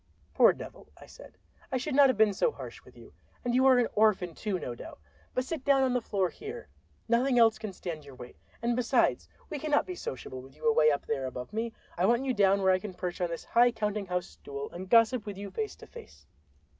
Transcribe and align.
"Poor 0.33 0.51
devil," 0.51 0.87
I 0.97 1.05
said, 1.05 1.37
"I 1.71 1.77
should 1.77 1.93
not 1.93 2.09
have 2.09 2.17
been 2.17 2.33
so 2.33 2.51
harsh 2.51 2.81
with 2.83 2.97
you. 2.97 3.13
And 3.45 3.53
you 3.53 3.67
are 3.67 3.77
an 3.77 3.87
orphan, 3.93 4.33
too, 4.33 4.57
no 4.57 4.73
doubt. 4.73 4.97
But 5.35 5.45
sit 5.45 5.63
down 5.63 5.83
on 5.83 5.93
the 5.93 6.01
floor 6.01 6.29
here—nothing 6.31 7.37
else 7.37 7.59
can 7.59 7.71
stand 7.71 8.03
your 8.03 8.15
weight—and 8.15 8.75
besides, 8.75 9.29
we 9.51 9.59
cannot 9.59 9.85
be 9.85 9.93
sociable 9.93 10.41
with 10.41 10.55
you 10.55 10.67
away 10.67 10.89
up 10.89 11.05
there 11.05 11.27
above 11.27 11.53
me; 11.53 11.71
I 11.99 12.07
want 12.07 12.25
you 12.25 12.33
down 12.33 12.63
where 12.63 12.73
I 12.73 12.79
can 12.79 12.95
perch 12.95 13.21
on 13.21 13.29
this 13.29 13.45
high 13.45 13.71
counting 13.71 14.07
house 14.07 14.25
stool 14.25 14.71
and 14.71 14.89
gossip 14.89 15.27
with 15.27 15.37
you 15.37 15.51
face 15.51 15.75
to 15.75 15.85
face." 15.85 16.25